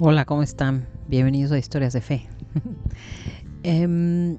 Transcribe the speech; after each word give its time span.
Hola, 0.00 0.24
¿cómo 0.24 0.44
están? 0.44 0.86
Bienvenidos 1.08 1.50
a 1.50 1.58
Historias 1.58 1.92
de 1.92 2.00
Fe. 2.00 2.28
Em, 3.64 4.38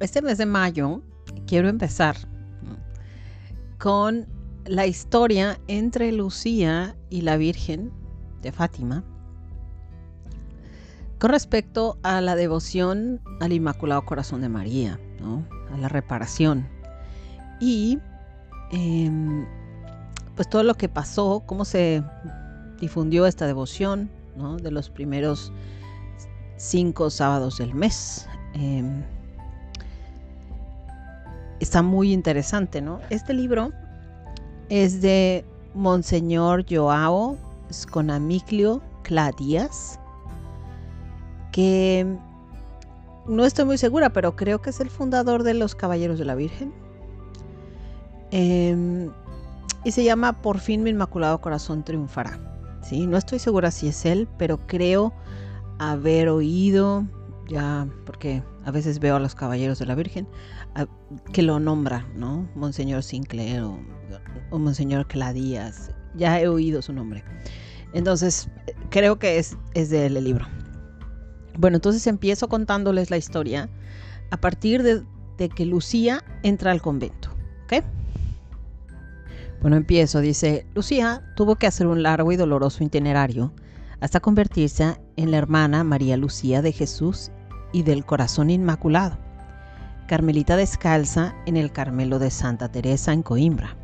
este 0.00 0.20
mes 0.22 0.38
de 0.38 0.46
mayo 0.46 1.02
quiero 1.46 1.68
empezar 1.68 2.16
con 3.78 4.26
la 4.64 4.88
historia 4.88 5.60
entre 5.68 6.10
Lucía 6.10 6.96
y 7.10 7.20
la 7.20 7.36
Virgen 7.36 7.92
de 8.42 8.50
Fátima 8.50 9.04
con 11.20 11.30
respecto 11.30 11.96
a 12.02 12.20
la 12.20 12.34
devoción 12.34 13.20
al 13.40 13.52
Inmaculado 13.52 14.04
Corazón 14.04 14.40
de 14.40 14.48
María, 14.48 14.98
a 15.72 15.76
la 15.76 15.88
reparación 15.88 16.66
y 17.60 18.00
em, 18.72 19.46
pues 20.34 20.50
todo 20.50 20.64
lo 20.64 20.74
que 20.74 20.88
pasó, 20.88 21.44
cómo 21.46 21.64
se 21.64 22.02
difundió 22.80 23.26
esta 23.26 23.46
devoción 23.46 24.10
de 24.36 24.70
los 24.70 24.88
primeros 24.88 25.52
cinco 26.56 27.10
sábados 27.10 27.58
del 27.58 27.74
mes. 27.74 28.26
Em, 28.54 29.02
está 31.60 31.82
muy 31.82 32.12
interesante, 32.12 32.80
¿no? 32.80 33.00
Este 33.10 33.34
libro 33.34 33.72
es 34.68 35.02
de 35.02 35.44
Monseñor 35.74 36.64
Joao 36.68 37.36
Sconamiclio 37.72 38.82
Cladías, 39.02 39.98
que 41.52 42.06
no 43.26 43.44
estoy 43.44 43.64
muy 43.64 43.78
segura, 43.78 44.10
pero 44.12 44.34
creo 44.34 44.62
que 44.62 44.70
es 44.70 44.80
el 44.80 44.90
fundador 44.90 45.42
de 45.42 45.54
los 45.54 45.74
Caballeros 45.74 46.18
de 46.18 46.24
la 46.24 46.34
Virgen. 46.34 46.72
Em, 48.30 49.10
y 49.84 49.90
se 49.92 50.04
llama 50.04 50.40
Por 50.40 50.58
fin 50.58 50.82
mi 50.82 50.90
Inmaculado 50.90 51.40
Corazón 51.40 51.84
triunfará. 51.84 52.51
¿Sí? 52.82 53.06
No 53.06 53.16
estoy 53.16 53.38
segura 53.38 53.70
si 53.70 53.88
es 53.88 54.04
él, 54.04 54.28
pero 54.38 54.66
creo 54.66 55.12
haber 55.78 56.28
oído, 56.28 57.06
ya, 57.48 57.88
porque 58.06 58.42
a 58.64 58.70
veces 58.70 58.98
veo 58.98 59.16
a 59.16 59.20
los 59.20 59.34
caballeros 59.34 59.78
de 59.78 59.86
la 59.86 59.94
Virgen, 59.94 60.28
que 61.32 61.42
lo 61.42 61.58
nombra, 61.60 62.06
¿no? 62.14 62.48
Monseñor 62.54 63.02
Sinclair 63.02 63.62
o, 63.62 63.78
Monseñor 64.58 65.06
Cladías, 65.06 65.90
ya 66.14 66.40
he 66.40 66.48
oído 66.48 66.82
su 66.82 66.92
nombre. 66.92 67.24
Entonces, 67.94 68.48
creo 68.90 69.18
que 69.18 69.38
es, 69.38 69.56
es 69.74 69.90
de 69.90 70.06
él 70.06 70.16
el 70.16 70.24
libro. 70.24 70.46
Bueno, 71.58 71.76
entonces 71.76 72.06
empiezo 72.06 72.48
contándoles 72.48 73.10
la 73.10 73.16
historia 73.16 73.68
a 74.30 74.40
partir 74.40 74.82
de, 74.82 75.02
de 75.36 75.48
que 75.48 75.66
Lucía 75.66 76.24
entra 76.42 76.70
al 76.70 76.80
convento, 76.80 77.30
¿ok? 77.64 77.84
Bueno, 79.62 79.76
empiezo. 79.76 80.20
Dice, 80.20 80.66
Lucía 80.74 81.22
tuvo 81.36 81.56
que 81.56 81.66
hacer 81.66 81.86
un 81.86 82.02
largo 82.02 82.32
y 82.32 82.36
doloroso 82.36 82.84
itinerario 82.84 83.52
hasta 84.00 84.20
convertirse 84.20 85.00
en 85.16 85.30
la 85.30 85.38
hermana 85.38 85.84
María 85.84 86.16
Lucía 86.16 86.60
de 86.60 86.72
Jesús 86.72 87.30
y 87.72 87.84
del 87.84 88.04
Corazón 88.04 88.50
Inmaculado, 88.50 89.16
Carmelita 90.08 90.56
descalza 90.56 91.34
en 91.46 91.56
el 91.56 91.70
Carmelo 91.72 92.18
de 92.18 92.30
Santa 92.30 92.68
Teresa 92.68 93.12
en 93.12 93.22
Coimbra. 93.22 93.76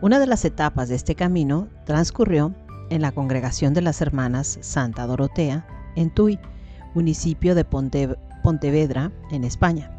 Una 0.00 0.18
de 0.18 0.26
las 0.26 0.44
etapas 0.44 0.88
de 0.88 0.96
este 0.96 1.14
camino 1.14 1.68
transcurrió 1.84 2.54
en 2.90 3.02
la 3.02 3.12
congregación 3.12 3.74
de 3.74 3.82
las 3.82 4.00
hermanas 4.00 4.58
Santa 4.62 5.06
Dorotea 5.06 5.66
en 5.94 6.12
Tui, 6.12 6.40
municipio 6.94 7.54
de 7.54 7.64
Pontevedra, 7.64 9.12
en 9.30 9.44
España. 9.44 9.90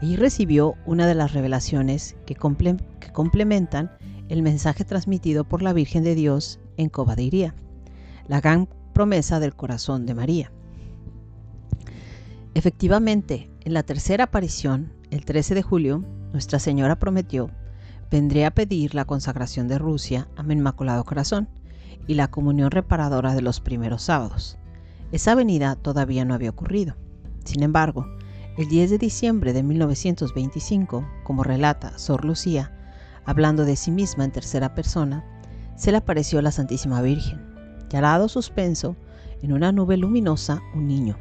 Allí 0.00 0.16
recibió 0.16 0.74
una 0.84 1.06
de 1.06 1.14
las 1.14 1.32
revelaciones 1.32 2.14
que, 2.26 2.34
que 2.34 3.12
complementan 3.12 3.90
el 4.28 4.42
mensaje 4.42 4.84
transmitido 4.84 5.44
por 5.44 5.62
la 5.62 5.72
Virgen 5.72 6.04
de 6.04 6.14
Dios 6.14 6.60
en 6.76 6.88
Cobadiría, 6.88 7.54
la 8.28 8.40
gran 8.40 8.68
promesa 8.92 9.40
del 9.40 9.54
corazón 9.54 10.06
de 10.06 10.14
María. 10.14 10.52
Efectivamente, 12.54 13.50
en 13.60 13.74
la 13.74 13.82
tercera 13.82 14.24
aparición, 14.24 14.92
el 15.10 15.24
13 15.24 15.54
de 15.54 15.62
julio, 15.62 16.04
Nuestra 16.32 16.58
Señora 16.58 16.98
prometió, 16.98 17.50
vendré 18.10 18.44
a 18.44 18.50
pedir 18.50 18.94
la 18.94 19.04
consagración 19.04 19.68
de 19.68 19.78
Rusia 19.78 20.28
a 20.36 20.42
mi 20.42 20.54
Inmaculado 20.54 21.04
Corazón 21.04 21.48
y 22.06 22.14
la 22.14 22.28
comunión 22.28 22.70
reparadora 22.70 23.34
de 23.34 23.42
los 23.42 23.60
primeros 23.60 24.02
sábados. 24.02 24.58
Esa 25.12 25.34
venida 25.34 25.76
todavía 25.76 26.24
no 26.24 26.34
había 26.34 26.50
ocurrido. 26.50 26.96
Sin 27.44 27.62
embargo, 27.62 28.06
el 28.56 28.68
10 28.68 28.90
de 28.90 28.98
diciembre 28.98 29.52
de 29.52 29.62
1925, 29.62 31.06
como 31.24 31.44
relata 31.44 31.98
Sor 31.98 32.24
Lucía, 32.24 32.75
hablando 33.26 33.64
de 33.64 33.76
sí 33.76 33.90
misma 33.90 34.24
en 34.24 34.30
tercera 34.30 34.74
persona, 34.74 35.24
se 35.74 35.90
le 35.90 35.98
apareció 35.98 36.40
la 36.40 36.52
Santísima 36.52 37.02
Virgen, 37.02 37.44
y 37.92 37.96
al 37.96 38.02
lado 38.02 38.28
suspenso, 38.28 38.96
en 39.42 39.52
una 39.52 39.72
nube 39.72 39.96
luminosa, 39.96 40.62
un 40.74 40.86
niño. 40.86 41.16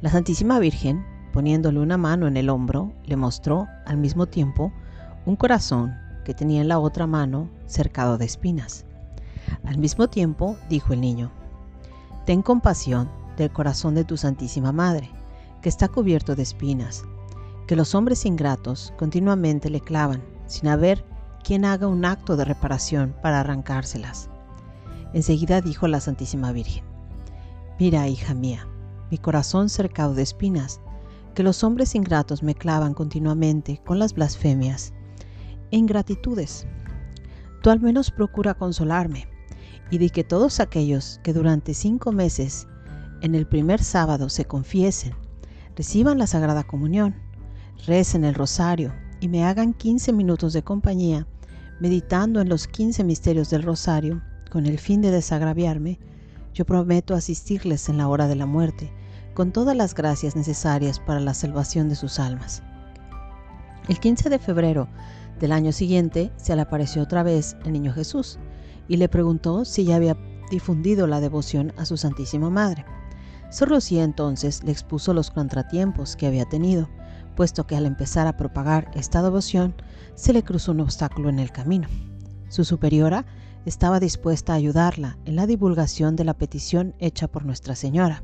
La 0.00 0.10
Santísima 0.10 0.58
Virgen, 0.58 1.04
poniéndole 1.32 1.78
una 1.78 1.96
mano 1.96 2.26
en 2.26 2.36
el 2.36 2.50
hombro, 2.50 2.92
le 3.04 3.16
mostró 3.16 3.68
al 3.86 3.98
mismo 3.98 4.26
tiempo 4.26 4.72
un 5.24 5.36
corazón 5.36 5.94
que 6.24 6.34
tenía 6.34 6.60
en 6.60 6.68
la 6.68 6.78
otra 6.78 7.06
mano 7.06 7.48
cercado 7.66 8.18
de 8.18 8.24
espinas. 8.24 8.84
Al 9.64 9.78
mismo 9.78 10.08
tiempo 10.08 10.56
dijo 10.68 10.92
el 10.92 11.00
niño, 11.00 11.30
Ten 12.26 12.42
compasión 12.42 13.08
del 13.36 13.52
corazón 13.52 13.94
de 13.94 14.04
tu 14.04 14.16
Santísima 14.16 14.72
Madre, 14.72 15.10
que 15.60 15.68
está 15.68 15.88
cubierto 15.88 16.34
de 16.34 16.42
espinas, 16.42 17.04
que 17.66 17.76
los 17.76 17.94
hombres 17.94 18.26
ingratos 18.26 18.92
continuamente 18.98 19.70
le 19.70 19.80
clavan 19.80 20.31
sin 20.52 20.68
haber 20.68 21.02
quien 21.42 21.64
haga 21.64 21.86
un 21.86 22.04
acto 22.04 22.36
de 22.36 22.44
reparación 22.44 23.16
para 23.22 23.40
arrancárselas. 23.40 24.28
Enseguida 25.14 25.62
dijo 25.62 25.88
la 25.88 25.98
Santísima 25.98 26.52
Virgen, 26.52 26.84
Mira, 27.78 28.06
hija 28.06 28.34
mía, 28.34 28.68
mi 29.10 29.16
corazón 29.16 29.70
cercado 29.70 30.14
de 30.14 30.22
espinas, 30.22 30.82
que 31.34 31.42
los 31.42 31.64
hombres 31.64 31.94
ingratos 31.94 32.42
me 32.42 32.54
clavan 32.54 32.92
continuamente 32.92 33.80
con 33.86 33.98
las 33.98 34.12
blasfemias 34.12 34.92
e 35.70 35.78
ingratitudes. 35.78 36.66
Tú 37.62 37.70
al 37.70 37.80
menos 37.80 38.10
procura 38.10 38.52
consolarme 38.52 39.26
y 39.90 39.96
di 39.96 40.10
que 40.10 40.22
todos 40.22 40.60
aquellos 40.60 41.18
que 41.24 41.32
durante 41.32 41.72
cinco 41.72 42.12
meses 42.12 42.68
en 43.22 43.34
el 43.34 43.46
primer 43.46 43.82
sábado 43.82 44.28
se 44.28 44.44
confiesen, 44.44 45.14
reciban 45.76 46.18
la 46.18 46.26
Sagrada 46.26 46.62
Comunión, 46.62 47.14
recen 47.86 48.24
el 48.24 48.34
rosario 48.34 48.92
y 49.22 49.28
me 49.28 49.44
hagan 49.44 49.72
15 49.72 50.12
minutos 50.12 50.52
de 50.52 50.64
compañía, 50.64 51.28
meditando 51.78 52.40
en 52.40 52.48
los 52.48 52.66
15 52.66 53.04
misterios 53.04 53.50
del 53.50 53.62
rosario, 53.62 54.20
con 54.50 54.66
el 54.66 54.80
fin 54.80 55.00
de 55.00 55.12
desagraviarme, 55.12 56.00
yo 56.52 56.66
prometo 56.66 57.14
asistirles 57.14 57.88
en 57.88 57.98
la 57.98 58.08
hora 58.08 58.26
de 58.26 58.34
la 58.34 58.46
muerte, 58.46 58.92
con 59.32 59.52
todas 59.52 59.76
las 59.76 59.94
gracias 59.94 60.34
necesarias 60.34 60.98
para 60.98 61.20
la 61.20 61.34
salvación 61.34 61.88
de 61.88 61.94
sus 61.94 62.18
almas. 62.18 62.64
El 63.88 64.00
15 64.00 64.28
de 64.28 64.40
febrero 64.40 64.88
del 65.38 65.52
año 65.52 65.70
siguiente 65.70 66.32
se 66.36 66.56
le 66.56 66.62
apareció 66.62 67.00
otra 67.00 67.22
vez 67.22 67.56
el 67.64 67.74
niño 67.74 67.92
Jesús 67.92 68.40
y 68.88 68.96
le 68.96 69.08
preguntó 69.08 69.64
si 69.64 69.84
ya 69.84 69.94
había 69.94 70.16
difundido 70.50 71.06
la 71.06 71.20
devoción 71.20 71.72
a 71.76 71.84
su 71.84 71.96
Santísima 71.96 72.50
Madre. 72.50 72.84
Sor 73.52 73.70
Lucía 73.70 74.02
entonces 74.02 74.64
le 74.64 74.72
expuso 74.72 75.14
los 75.14 75.30
contratiempos 75.30 76.16
que 76.16 76.26
había 76.26 76.44
tenido 76.44 76.88
puesto 77.34 77.66
que 77.66 77.76
al 77.76 77.86
empezar 77.86 78.26
a 78.26 78.36
propagar 78.36 78.90
esta 78.94 79.22
devoción 79.22 79.74
se 80.14 80.32
le 80.32 80.42
cruzó 80.42 80.72
un 80.72 80.80
obstáculo 80.80 81.28
en 81.28 81.38
el 81.38 81.52
camino. 81.52 81.88
Su 82.48 82.64
superiora 82.64 83.24
estaba 83.64 84.00
dispuesta 84.00 84.52
a 84.52 84.56
ayudarla 84.56 85.18
en 85.24 85.36
la 85.36 85.46
divulgación 85.46 86.16
de 86.16 86.24
la 86.24 86.34
petición 86.34 86.94
hecha 86.98 87.28
por 87.28 87.44
Nuestra 87.44 87.74
Señora, 87.74 88.22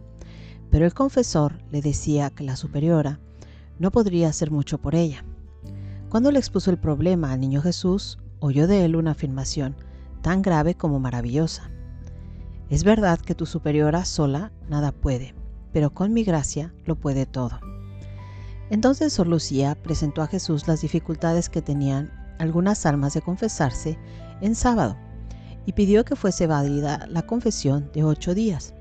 pero 0.70 0.84
el 0.84 0.94
confesor 0.94 1.58
le 1.70 1.80
decía 1.80 2.30
que 2.30 2.44
la 2.44 2.56
superiora 2.56 3.20
no 3.78 3.90
podría 3.90 4.28
hacer 4.28 4.50
mucho 4.50 4.78
por 4.78 4.94
ella. 4.94 5.24
Cuando 6.08 6.30
le 6.30 6.38
expuso 6.38 6.70
el 6.70 6.78
problema 6.78 7.32
al 7.32 7.40
niño 7.40 7.62
Jesús, 7.62 8.18
oyó 8.40 8.66
de 8.66 8.84
él 8.84 8.96
una 8.96 9.12
afirmación 9.12 9.76
tan 10.22 10.42
grave 10.42 10.74
como 10.74 11.00
maravillosa. 11.00 11.70
Es 12.70 12.84
verdad 12.84 13.18
que 13.18 13.34
tu 13.34 13.46
superiora 13.46 14.04
sola 14.04 14.52
nada 14.68 14.92
puede, 14.92 15.34
pero 15.72 15.90
con 15.94 16.12
mi 16.12 16.24
gracia 16.24 16.74
lo 16.84 16.96
puede 16.96 17.24
todo. 17.24 17.60
Entonces 18.70 19.12
Sor 19.12 19.26
Lucía 19.26 19.76
presentó 19.82 20.22
a 20.22 20.26
Jesús 20.26 20.68
las 20.68 20.82
dificultades 20.82 21.48
que 21.48 21.62
tenían 21.62 22.10
algunas 22.38 22.84
almas 22.86 23.14
de 23.14 23.22
confesarse 23.22 23.98
en 24.40 24.54
sábado 24.54 24.96
y 25.66 25.72
pidió 25.72 26.04
que 26.04 26.16
fuese 26.16 26.46
válida 26.46 27.06
la 27.08 27.22
confesión 27.22 27.90
de 27.92 28.04
ocho 28.04 28.34
días. 28.34 28.74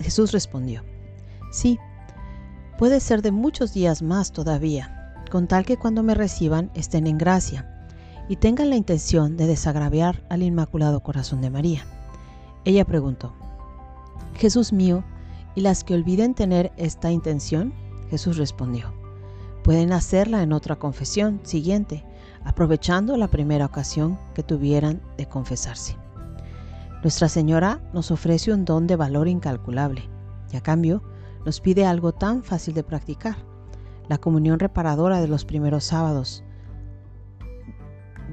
Jesús 0.00 0.32
respondió, 0.32 0.82
sí, 1.52 1.78
puede 2.78 3.00
ser 3.00 3.22
de 3.22 3.30
muchos 3.30 3.72
días 3.72 4.02
más 4.02 4.32
todavía, 4.32 5.14
con 5.30 5.46
tal 5.46 5.64
que 5.64 5.76
cuando 5.76 6.02
me 6.02 6.14
reciban 6.14 6.70
estén 6.74 7.06
en 7.06 7.18
gracia 7.18 7.68
y 8.28 8.36
tengan 8.36 8.70
la 8.70 8.76
intención 8.76 9.36
de 9.36 9.46
desagraviar 9.46 10.24
al 10.28 10.42
Inmaculado 10.42 11.00
Corazón 11.00 11.40
de 11.40 11.50
María. 11.50 11.84
Ella 12.64 12.84
preguntó, 12.84 13.32
Jesús 14.34 14.72
mío, 14.72 15.04
¿y 15.54 15.60
las 15.60 15.84
que 15.84 15.94
olviden 15.94 16.34
tener 16.34 16.72
esta 16.76 17.10
intención? 17.10 17.74
Jesús 18.12 18.36
respondió, 18.36 18.92
pueden 19.64 19.90
hacerla 19.94 20.42
en 20.42 20.52
otra 20.52 20.76
confesión 20.76 21.40
siguiente, 21.44 22.04
aprovechando 22.44 23.16
la 23.16 23.28
primera 23.28 23.64
ocasión 23.64 24.18
que 24.34 24.42
tuvieran 24.42 25.00
de 25.16 25.26
confesarse. 25.26 25.96
Nuestra 27.02 27.30
Señora 27.30 27.80
nos 27.94 28.10
ofrece 28.10 28.52
un 28.52 28.66
don 28.66 28.86
de 28.86 28.96
valor 28.96 29.28
incalculable 29.28 30.10
y 30.52 30.58
a 30.58 30.60
cambio 30.60 31.02
nos 31.46 31.62
pide 31.62 31.86
algo 31.86 32.12
tan 32.12 32.42
fácil 32.42 32.74
de 32.74 32.84
practicar, 32.84 33.36
la 34.10 34.18
comunión 34.18 34.58
reparadora 34.58 35.22
de 35.22 35.28
los 35.28 35.46
primeros 35.46 35.84
sábados 35.84 36.44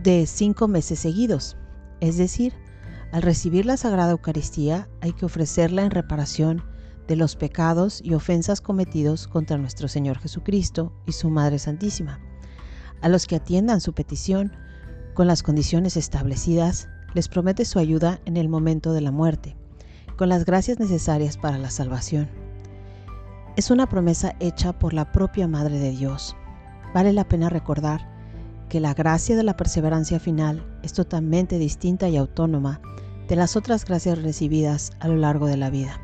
de 0.04 0.28
cinco 0.28 0.68
meses 0.68 1.00
seguidos. 1.00 1.56
Es 2.02 2.18
decir, 2.18 2.54
al 3.14 3.22
recibir 3.22 3.66
la 3.66 3.78
Sagrada 3.78 4.12
Eucaristía 4.12 4.90
hay 5.00 5.14
que 5.14 5.26
ofrecerla 5.26 5.84
en 5.84 5.92
reparación 5.92 6.69
de 7.10 7.16
los 7.16 7.36
pecados 7.36 8.02
y 8.04 8.14
ofensas 8.14 8.62
cometidos 8.62 9.28
contra 9.28 9.58
nuestro 9.58 9.88
Señor 9.88 10.20
Jesucristo 10.20 10.94
y 11.08 11.14
su 11.14 11.32
Madre 11.32 11.58
Santísima. 11.58 12.20
A 13.02 13.10
los 13.10 13.26
que 13.26 13.38
atiendan 13.38 13.82
su 13.82 13.94
petición 13.94 14.54
con 15.16 15.26
las 15.26 15.42
condiciones 15.42 15.98
establecidas, 15.98 16.88
les 17.16 17.28
promete 17.28 17.66
su 17.66 17.80
ayuda 17.80 18.22
en 18.26 18.38
el 18.38 18.48
momento 18.48 18.94
de 18.94 19.02
la 19.02 19.12
muerte, 19.12 19.58
con 20.18 20.30
las 20.30 20.46
gracias 20.46 20.80
necesarias 20.80 21.36
para 21.36 21.58
la 21.58 21.72
salvación. 21.72 22.30
Es 23.58 23.72
una 23.72 23.90
promesa 23.90 24.36
hecha 24.40 24.78
por 24.78 24.94
la 24.94 25.12
propia 25.12 25.48
Madre 25.48 25.80
de 25.80 25.90
Dios. 25.90 26.36
Vale 26.94 27.12
la 27.12 27.28
pena 27.28 27.50
recordar 27.50 28.08
que 28.70 28.80
la 28.80 28.94
gracia 28.94 29.36
de 29.36 29.44
la 29.44 29.58
perseverancia 29.58 30.20
final 30.20 30.64
es 30.84 30.94
totalmente 30.94 31.58
distinta 31.58 32.08
y 32.08 32.18
autónoma 32.18 32.82
de 33.28 33.36
las 33.36 33.56
otras 33.56 33.84
gracias 33.84 34.22
recibidas 34.22 34.92
a 35.00 35.08
lo 35.08 35.16
largo 35.16 35.48
de 35.48 35.58
la 35.58 35.72
vida. 35.72 36.00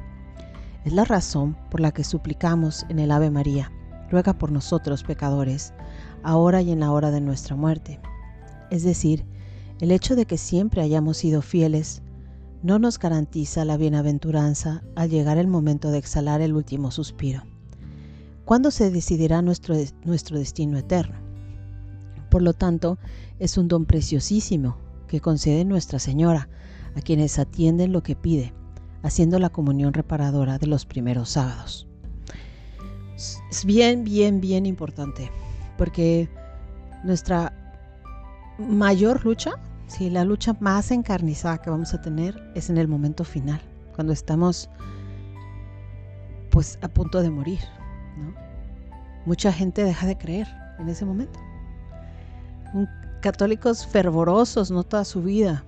Es 0.85 0.93
la 0.93 1.03
razón 1.03 1.57
por 1.71 1.79
la 1.79 1.91
que 1.91 2.03
suplicamos 2.03 2.85
en 2.89 2.99
el 2.99 3.09
Ave 3.09 3.31
María, 3.31 3.71
ruega 4.11 4.33
por 4.33 4.51
nosotros 4.51 5.01
pecadores, 5.01 5.73
ahora 6.21 6.61
y 6.61 6.69
en 6.69 6.79
la 6.79 6.91
hora 6.91 7.09
de 7.09 7.21
nuestra 7.21 7.55
muerte. 7.55 7.99
Es 8.69 8.83
decir, 8.83 9.25
el 9.79 9.91
hecho 9.91 10.15
de 10.15 10.27
que 10.27 10.37
siempre 10.37 10.83
hayamos 10.83 11.17
sido 11.17 11.41
fieles 11.41 12.03
no 12.61 12.77
nos 12.77 12.99
garantiza 12.99 13.65
la 13.65 13.77
bienaventuranza 13.77 14.83
al 14.95 15.09
llegar 15.09 15.39
el 15.39 15.47
momento 15.47 15.89
de 15.89 15.97
exhalar 15.97 16.41
el 16.41 16.53
último 16.53 16.91
suspiro. 16.91 17.41
¿Cuándo 18.45 18.69
se 18.69 18.91
decidirá 18.91 19.41
nuestro, 19.41 19.75
nuestro 20.03 20.37
destino 20.37 20.77
eterno? 20.77 21.15
Por 22.29 22.43
lo 22.43 22.53
tanto, 22.53 22.99
es 23.39 23.57
un 23.57 23.67
don 23.67 23.85
preciosísimo 23.85 24.77
que 25.07 25.19
concede 25.19 25.65
Nuestra 25.65 25.97
Señora 25.97 26.47
a 26.95 27.01
quienes 27.01 27.39
atienden 27.39 27.91
lo 27.91 28.03
que 28.03 28.15
pide 28.15 28.53
haciendo 29.05 29.37
la 29.37 29.51
comunión 29.51 29.93
reparadora 29.93 30.57
de 30.57 30.65
los 30.65 30.85
primeros 30.85 31.29
sábados. 31.29 31.87
Es 33.15 33.63
bien, 33.63 34.03
bien, 34.03 34.41
bien 34.41 34.65
importante, 34.65 35.31
porque 35.77 36.27
nuestra 37.03 37.53
mayor 38.57 39.23
lucha, 39.23 39.51
si 39.87 40.09
la 40.09 40.25
lucha 40.25 40.57
más 40.59 40.89
encarnizada 40.89 41.59
que 41.59 41.69
vamos 41.69 41.93
a 41.93 42.01
tener 42.01 42.51
es 42.55 42.71
en 42.71 42.79
el 42.79 42.87
momento 42.87 43.23
final, 43.23 43.61
cuando 43.93 44.11
estamos 44.11 44.69
pues 46.49 46.79
a 46.81 46.87
punto 46.87 47.21
de 47.21 47.29
morir. 47.29 47.59
Mucha 49.27 49.51
gente 49.51 49.83
deja 49.83 50.07
de 50.07 50.17
creer 50.17 50.47
en 50.79 50.89
ese 50.89 51.05
momento. 51.05 51.39
católicos 53.21 53.85
fervorosos, 53.85 54.71
no 54.71 54.83
toda 54.83 55.05
su 55.05 55.21
vida, 55.21 55.63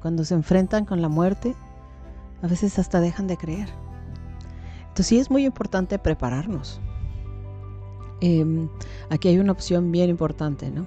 cuando 0.00 0.24
se 0.24 0.34
enfrentan 0.34 0.84
con 0.84 1.00
la 1.00 1.08
muerte, 1.08 1.54
a 2.46 2.48
veces 2.48 2.78
hasta 2.78 3.00
dejan 3.00 3.26
de 3.26 3.36
creer. 3.36 3.68
Entonces 4.82 5.06
sí 5.08 5.18
es 5.18 5.30
muy 5.32 5.44
importante 5.44 5.98
prepararnos. 5.98 6.80
Em, 8.20 8.68
aquí 9.10 9.26
hay 9.26 9.40
una 9.40 9.50
opción 9.50 9.90
bien 9.90 10.08
importante, 10.08 10.70
¿no? 10.70 10.86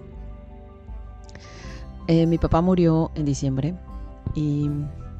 Eh, 2.08 2.26
mi 2.26 2.38
papá 2.38 2.62
murió 2.62 3.12
en 3.16 3.26
diciembre 3.26 3.76
y 4.36 4.70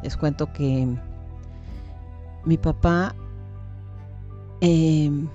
les 0.02 0.16
cuento 0.16 0.52
que 0.54 0.88
mi 2.46 2.58
papá 2.58 3.14
em, 4.62 5.28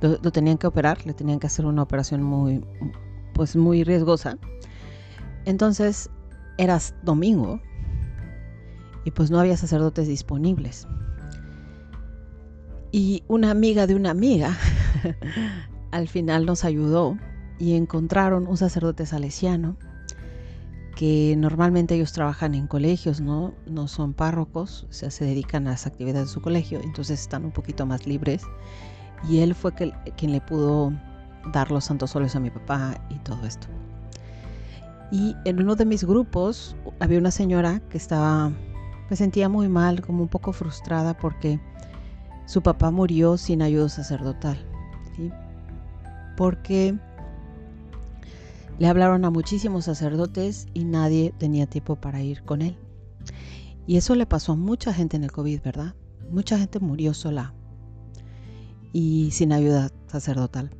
lo, 0.00 0.10
lo, 0.22 0.30
tenían 0.30 0.58
que 0.58 0.68
operar, 0.68 1.04
le 1.04 1.12
tenían 1.12 1.40
que 1.40 1.48
hacer 1.48 1.66
una 1.66 1.82
operación 1.82 2.22
muy, 2.22 2.64
pues 3.34 3.56
muy 3.56 3.82
riesgosa. 3.82 4.38
Entonces 5.44 6.08
era 6.56 6.78
domingo 7.02 7.60
y 9.04 9.10
pues 9.10 9.30
no 9.30 9.38
había 9.38 9.56
sacerdotes 9.56 10.08
disponibles. 10.08 10.86
Y 12.92 13.24
una 13.28 13.50
amiga 13.50 13.86
de 13.86 13.94
una 13.94 14.10
amiga 14.10 14.56
al 15.90 16.08
final 16.08 16.46
nos 16.46 16.64
ayudó 16.64 17.18
y 17.58 17.74
encontraron 17.74 18.46
un 18.46 18.56
sacerdote 18.56 19.06
salesiano 19.06 19.76
que 20.94 21.34
normalmente 21.36 21.96
ellos 21.96 22.12
trabajan 22.12 22.54
en 22.54 22.66
colegios, 22.66 23.20
no, 23.20 23.52
no 23.66 23.88
son 23.88 24.14
párrocos, 24.14 24.86
o 24.88 24.92
sea, 24.92 25.10
se 25.10 25.24
dedican 25.24 25.66
a 25.66 25.70
las 25.72 25.86
actividades 25.86 26.28
de 26.28 26.32
su 26.32 26.40
colegio, 26.40 26.80
entonces 26.82 27.20
están 27.20 27.44
un 27.44 27.50
poquito 27.50 27.84
más 27.84 28.06
libres. 28.06 28.42
Y 29.28 29.40
él 29.40 29.54
fue 29.54 29.72
quien 29.72 30.32
le 30.32 30.40
pudo 30.40 30.92
dar 31.52 31.70
los 31.70 31.84
santos 31.84 32.10
soles 32.10 32.36
a 32.36 32.40
mi 32.40 32.50
papá 32.50 32.94
y 33.10 33.18
todo 33.20 33.44
esto. 33.44 33.66
Y 35.10 35.34
en 35.44 35.60
uno 35.60 35.74
de 35.74 35.84
mis 35.84 36.04
grupos 36.04 36.76
había 37.00 37.18
una 37.18 37.30
señora 37.30 37.80
que 37.88 37.98
estaba 37.98 38.52
me 39.10 39.16
sentía 39.16 39.48
muy 39.48 39.68
mal, 39.68 40.00
como 40.00 40.22
un 40.22 40.28
poco 40.28 40.52
frustrada 40.52 41.16
porque 41.16 41.60
su 42.46 42.62
papá 42.62 42.90
murió 42.90 43.36
sin 43.36 43.62
ayuda 43.62 43.88
sacerdotal. 43.88 44.58
Porque 46.36 46.98
le 48.78 48.88
hablaron 48.88 49.24
a 49.24 49.30
muchísimos 49.30 49.84
sacerdotes 49.84 50.66
y 50.74 50.84
nadie 50.84 51.32
tenía 51.38 51.66
tiempo 51.66 51.96
para 51.96 52.22
ir 52.22 52.42
con 52.42 52.62
él. 52.62 52.76
Y 53.86 53.96
eso 53.96 54.14
le 54.14 54.26
pasó 54.26 54.52
a 54.52 54.56
mucha 54.56 54.92
gente 54.92 55.16
en 55.16 55.24
el 55.24 55.32
COVID, 55.32 55.60
¿verdad? 55.62 55.94
Mucha 56.30 56.58
gente 56.58 56.80
murió 56.80 57.14
sola 57.14 57.54
y 58.92 59.30
sin 59.32 59.52
ayuda 59.52 59.90
sacerdotal. 60.06 60.70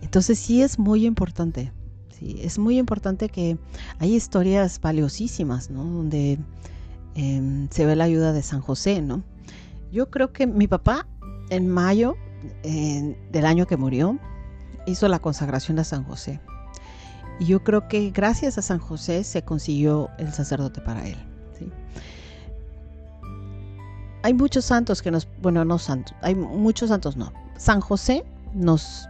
Entonces 0.00 0.38
sí 0.38 0.62
es 0.62 0.78
muy 0.78 1.04
importante 1.04 1.72
es 2.20 2.58
muy 2.58 2.78
importante 2.78 3.28
que 3.28 3.58
hay 3.98 4.14
historias 4.14 4.80
valiosísimas, 4.80 5.70
¿no? 5.70 5.84
Donde 5.84 6.38
em, 7.14 7.68
se 7.70 7.86
ve 7.86 7.96
la 7.96 8.04
ayuda 8.04 8.32
de 8.32 8.42
San 8.42 8.60
José, 8.60 9.02
¿no? 9.02 9.22
Yo 9.92 10.10
creo 10.10 10.32
que 10.32 10.46
mi 10.46 10.66
papá 10.66 11.06
en 11.50 11.68
mayo 11.68 12.16
del 12.62 13.46
año 13.46 13.66
que 13.66 13.76
murió 13.76 14.18
hizo 14.86 15.08
la 15.08 15.18
consagración 15.18 15.78
a 15.78 15.84
San 15.84 16.04
José. 16.04 16.40
Y 17.40 17.46
yo 17.46 17.62
creo 17.62 17.88
que 17.88 18.10
gracias 18.10 18.58
a 18.58 18.62
San 18.62 18.78
José 18.78 19.24
se 19.24 19.42
consiguió 19.42 20.08
el 20.18 20.32
sacerdote 20.32 20.80
para 20.80 21.06
él. 21.06 21.16
Hay 24.22 24.34
muchos 24.34 24.64
santos 24.64 25.00
que 25.00 25.10
nos, 25.10 25.28
bueno, 25.40 25.64
no 25.64 25.78
santos, 25.78 26.14
hay 26.22 26.34
muchos 26.34 26.88
santos 26.88 27.16
no. 27.16 27.32
San 27.56 27.80
José 27.80 28.24
nos 28.52 29.08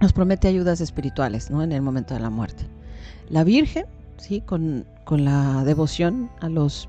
nos 0.00 0.12
promete 0.12 0.48
ayudas 0.48 0.80
espirituales 0.80 1.50
¿no? 1.50 1.62
en 1.62 1.72
el 1.72 1.82
momento 1.82 2.14
de 2.14 2.20
la 2.20 2.30
muerte. 2.30 2.66
La 3.28 3.44
Virgen, 3.44 3.86
¿sí? 4.18 4.40
con, 4.40 4.86
la 5.10 5.64
devoción 5.64 6.30
a 6.40 6.48
los 6.48 6.88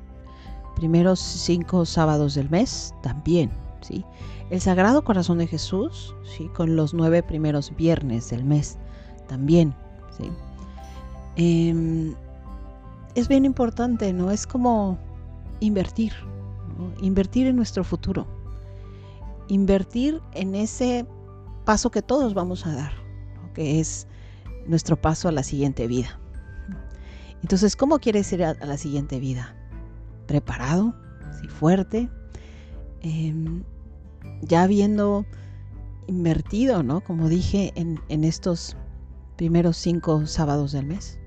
primeros 0.75 1.19
cinco 1.19 1.85
sábados 1.85 2.35
del 2.35 2.49
mes, 2.49 2.93
también. 3.01 3.49
¿sí? 3.81 4.03
El 4.49 4.61
Sagrado 4.61 5.03
Corazón 5.03 5.37
de 5.37 5.47
Jesús, 5.47 6.13
¿sí? 6.37 6.49
con 6.55 6.75
los 6.75 6.93
nueve 6.93 7.23
primeros 7.23 7.75
viernes 7.75 8.29
del 8.29 8.43
mes, 8.43 8.77
también. 9.27 9.73
¿sí? 10.17 10.29
Em, 11.37 12.15
es 13.15 13.27
bien 13.27 13.45
importante, 13.45 14.11
¿no? 14.13 14.31
Es 14.31 14.45
como 14.45 14.97
invertir, 15.59 16.13
invertir 17.01 17.47
en 17.47 17.55
nuestro 17.55 17.83
futuro, 17.83 18.27
invertir 19.47 20.21
en 20.33 20.55
ese 20.55 21.05
paso 21.67 21.91
que 21.91 22.01
todos 22.01 22.33
vamos 22.33 22.65
a 22.65 22.73
dar, 22.73 22.93
que 23.53 23.81
es 23.81 24.07
nuestro 24.67 24.95
paso 24.95 25.27
a 25.27 25.33
la 25.33 25.43
siguiente 25.43 25.85
vida. 25.85 26.17
Entonces, 27.41 27.75
¿cómo 27.75 27.99
quieres 27.99 28.31
ir 28.31 28.41
a, 28.45 28.53
la 28.53 28.77
siguiente 28.77 29.19
vida? 29.19 29.53
¿Preparado? 30.27 30.95
¿Sí, 31.41 31.49
¿Fuerte? 31.49 32.09
Em, 33.01 33.63
ya 34.43 34.63
habiendo 34.63 35.25
invertido, 36.07 36.83
¿no? 36.83 37.01
Como 37.01 37.27
dije, 37.27 37.73
en, 37.75 38.23
estos 38.23 38.77
primeros 39.35 39.75
cinco 39.75 40.25
sábados 40.25 40.71
del 40.71 40.85
mes. 40.85 41.19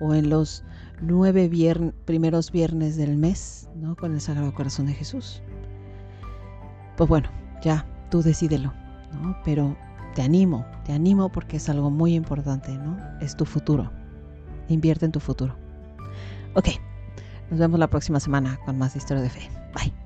O 0.00 0.14
en 0.14 0.30
los 0.30 0.64
nueve 1.02 1.50
primeros 2.06 2.50
viernes 2.50 2.96
del 2.96 3.18
mes, 3.18 3.68
¿no? 3.76 3.94
Con 3.94 4.14
el 4.14 4.22
Sagrado 4.22 4.54
Corazón 4.54 4.86
de 4.86 4.94
Jesús. 4.94 5.42
Pues 6.96 7.10
bueno, 7.10 7.28
ya, 7.62 7.86
tú 8.10 8.22
decídelo. 8.22 8.83
Pero 9.44 9.76
te 10.14 10.22
animo, 10.22 10.64
te 10.84 10.92
animo 10.92 11.30
porque 11.30 11.56
es 11.56 11.68
algo 11.68 11.90
muy 11.90 12.14
importante, 12.14 12.72
¿no? 12.76 12.96
Es 13.20 13.36
tu 13.36 13.44
futuro. 13.44 13.90
Invierte 14.68 15.04
en 15.04 15.12
tu 15.12 15.20
futuro. 15.20 15.56
Ok, 16.54 16.68
nos 17.50 17.58
vemos 17.58 17.78
la 17.78 17.88
próxima 17.88 18.20
semana 18.20 18.58
con 18.64 18.78
más 18.78 18.96
historia 18.96 19.22
de 19.22 19.30
fe. 19.30 19.50
Bye. 19.74 20.03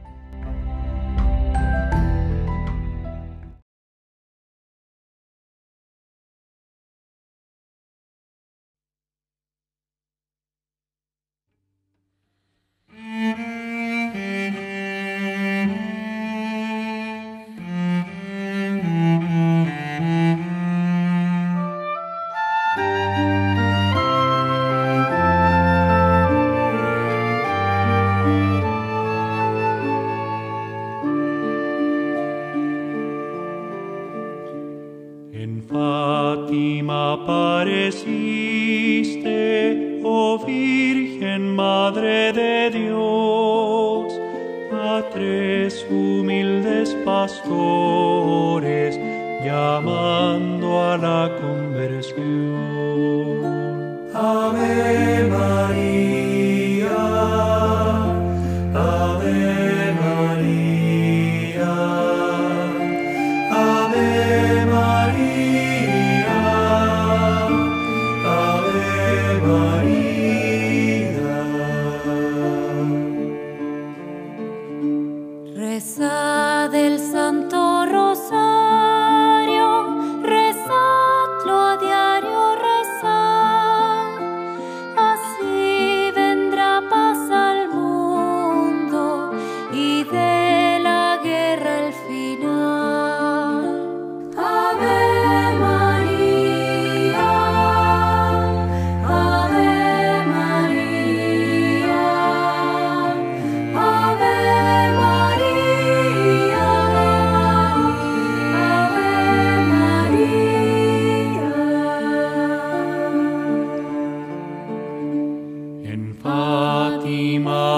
Oh 40.05 40.39
Virgen 40.45 41.55
Madre 41.55 42.33
de 42.35 42.71
Dios, 42.71 44.13
a 44.73 45.03
tres 45.11 45.87
humildes 45.91 46.95
pastores, 47.05 47.78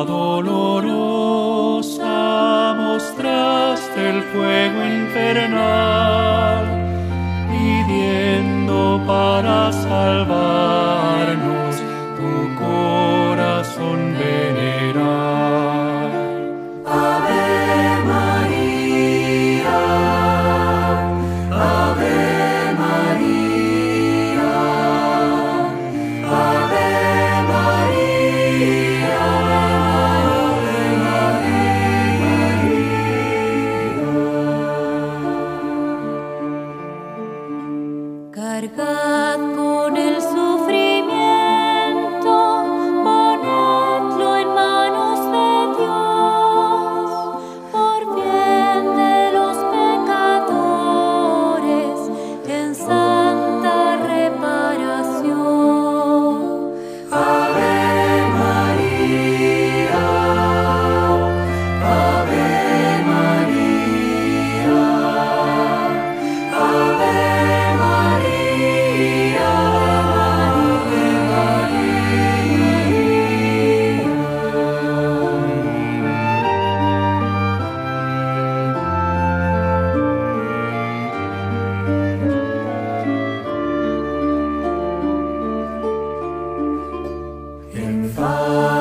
dolorosa 0.04 1.94
mostraste 2.76 4.10
el 4.10 4.22
fuego 4.32 4.84
infernal, 4.84 6.64
pidiendo 7.50 9.00
para 9.06 9.72
salvarnos 9.72 10.89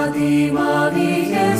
Fátima, 0.09 0.89
Virgen 0.89 1.57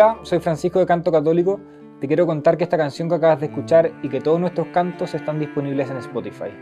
Hola, 0.00 0.16
soy 0.22 0.38
Francisco 0.38 0.78
de 0.78 0.86
Canto 0.86 1.10
Católico. 1.10 1.58
Te 2.00 2.06
quiero 2.06 2.24
contar 2.24 2.56
que 2.56 2.62
esta 2.62 2.76
canción 2.76 3.08
que 3.08 3.16
acabas 3.16 3.40
de 3.40 3.46
escuchar 3.46 3.90
y 4.00 4.08
que 4.08 4.20
todos 4.20 4.38
nuestros 4.38 4.68
cantos 4.68 5.12
están 5.12 5.40
disponibles 5.40 5.90
en 5.90 5.96
Spotify. 5.96 6.52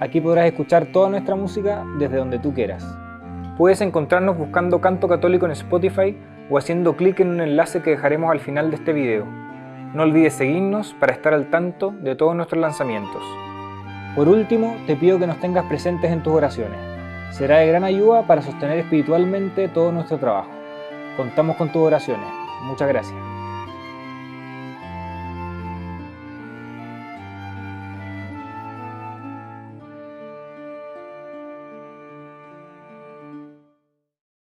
Aquí 0.00 0.18
podrás 0.18 0.46
escuchar 0.46 0.86
toda 0.86 1.10
nuestra 1.10 1.36
música 1.36 1.84
desde 1.98 2.16
donde 2.16 2.38
tú 2.38 2.54
quieras. 2.54 2.82
Puedes 3.58 3.82
encontrarnos 3.82 4.38
buscando 4.38 4.80
Canto 4.80 5.08
Católico 5.08 5.44
en 5.44 5.52
Spotify 5.52 6.16
o 6.48 6.56
haciendo 6.56 6.96
clic 6.96 7.20
en 7.20 7.28
un 7.28 7.42
enlace 7.42 7.82
que 7.82 7.90
dejaremos 7.90 8.30
al 8.30 8.40
final 8.40 8.70
de 8.70 8.76
este 8.76 8.94
video. 8.94 9.26
No 9.92 10.04
olvides 10.04 10.32
seguirnos 10.32 10.94
para 10.94 11.12
estar 11.12 11.34
al 11.34 11.50
tanto 11.50 11.92
de 12.00 12.16
todos 12.16 12.34
nuestros 12.34 12.62
lanzamientos. 12.62 13.22
Por 14.16 14.26
último, 14.26 14.74
te 14.86 14.96
pido 14.96 15.18
que 15.18 15.26
nos 15.26 15.38
tengas 15.38 15.66
presentes 15.66 16.10
en 16.10 16.22
tus 16.22 16.32
oraciones. 16.32 16.78
Será 17.32 17.58
de 17.58 17.66
gran 17.66 17.84
ayuda 17.84 18.26
para 18.26 18.40
sostener 18.40 18.78
espiritualmente 18.78 19.68
todo 19.68 19.92
nuestro 19.92 20.16
trabajo. 20.16 20.48
Contamos 21.18 21.58
con 21.58 21.70
tus 21.70 21.82
oraciones. 21.82 22.39
Muchas 22.60 22.88
gracias. 22.88 23.29